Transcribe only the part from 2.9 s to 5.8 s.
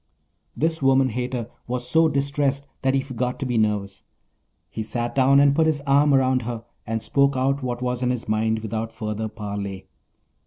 he forgot to be nervous. He sat down and put his